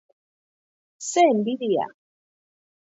[1.09, 1.85] Ze enbidia!